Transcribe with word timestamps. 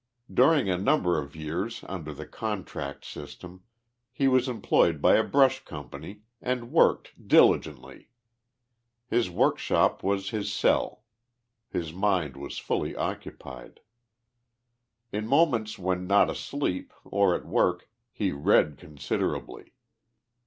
During 0.33 0.67
a 0.67 0.79
number 0.79 1.19
of 1.19 1.35
years, 1.35 1.83
under 1.87 2.11
the 2.11 2.25
contract 2.25 3.05
system, 3.05 3.63
he 4.11 4.27
was 4.27 4.47
emploj'ed 4.47 4.99
by 4.99 5.13
a 5.15 5.23
brush 5.23 5.63
company 5.63 6.21
and 6.41 6.71
worked 6.71 7.27
diligently. 7.27 8.09
Ilis 9.11 9.29
work 9.29 9.59
shop 9.59 10.01
was 10.01 10.31
his 10.31 10.51
cell. 10.51 11.03
His 11.69 11.93
mind 11.93 12.35
was 12.35 12.57
fully 12.57 12.95
occupied. 12.95 13.79
In 15.11 15.27
moments 15.27 15.77
when 15.77 16.07
not 16.07 16.31
asleep, 16.31 16.93
or 17.05 17.35
at 17.35 17.45
work, 17.45 17.87
he 18.11 18.31
read 18.31 18.79
considera 18.79 19.45
bly. 19.45 19.65